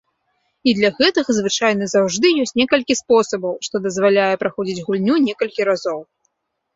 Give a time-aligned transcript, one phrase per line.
[0.69, 5.99] І для гэтага звычайна заўжды ёсць некалькі спосабаў, што дазваляе праходзіць гульню некалькі разоў.